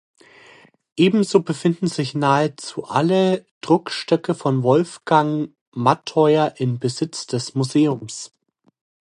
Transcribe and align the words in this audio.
Ebenso 0.95 1.43
befinden 1.43 1.85
sich 1.85 2.15
nahezu 2.15 2.85
alle 2.85 3.45
Druckstöcke 3.63 4.33
von 4.33 4.63
Wolfgang 4.63 5.51
Mattheuer 5.75 6.55
in 6.57 6.79
Besitz 6.79 7.27
des 7.27 7.53
Museums. 7.53 8.33